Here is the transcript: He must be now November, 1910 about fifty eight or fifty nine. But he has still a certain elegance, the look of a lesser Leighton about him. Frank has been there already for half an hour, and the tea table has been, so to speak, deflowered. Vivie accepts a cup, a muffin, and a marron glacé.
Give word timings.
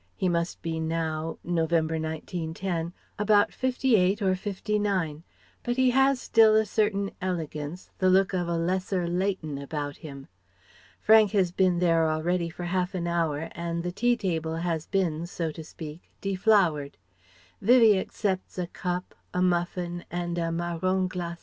He 0.15 0.27
must 0.29 0.63
be 0.63 0.79
now 0.79 1.37
November, 1.43 1.93
1910 1.93 2.91
about 3.19 3.53
fifty 3.53 3.95
eight 3.95 4.19
or 4.19 4.35
fifty 4.35 4.79
nine. 4.79 5.21
But 5.61 5.77
he 5.77 5.91
has 5.91 6.19
still 6.19 6.55
a 6.55 6.65
certain 6.65 7.11
elegance, 7.21 7.91
the 7.99 8.09
look 8.09 8.33
of 8.33 8.47
a 8.47 8.57
lesser 8.57 9.07
Leighton 9.07 9.59
about 9.59 9.97
him. 9.97 10.25
Frank 10.99 11.33
has 11.33 11.51
been 11.51 11.77
there 11.77 12.09
already 12.09 12.49
for 12.49 12.63
half 12.63 12.95
an 12.95 13.05
hour, 13.05 13.49
and 13.51 13.83
the 13.83 13.91
tea 13.91 14.17
table 14.17 14.55
has 14.55 14.87
been, 14.87 15.27
so 15.27 15.51
to 15.51 15.63
speak, 15.63 16.01
deflowered. 16.19 16.97
Vivie 17.61 17.99
accepts 17.99 18.57
a 18.57 18.65
cup, 18.65 19.13
a 19.35 19.41
muffin, 19.43 20.03
and 20.09 20.39
a 20.39 20.51
marron 20.51 21.07
glacé. 21.07 21.37